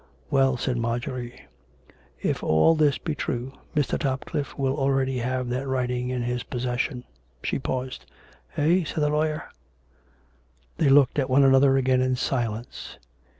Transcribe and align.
"Well," 0.31 0.57
said 0.57 0.77
Marjorie," 0.77 1.45
if 2.23 2.41
all 2.43 2.73
this 2.73 2.97
be 2.97 3.13
true, 3.13 3.53
Mr. 3.75 3.99
Top 3.99 4.25
cliffe 4.25 4.57
will 4.57 4.75
already 4.75 5.19
have 5.19 5.47
that 5.49 5.67
writing 5.67 6.09
in 6.09 6.23
his 6.23 6.41
possession." 6.41 7.03
She 7.43 7.59
paused. 7.59 8.05
"Eh.''" 8.57 8.83
said 8.83 9.03
the 9.03 9.09
lawyer. 9.09 9.51
They 10.79 10.89
looked 10.89 11.19
at 11.19 11.29
one 11.29 11.43
another 11.43 11.77
again 11.77 12.01
in 12.01 12.15
silence. 12.15 12.97